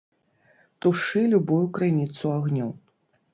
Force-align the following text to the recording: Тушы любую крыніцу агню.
Тушы 0.85 1.21
любую 1.33 1.61
крыніцу 1.77 2.33
агню. 2.39 2.67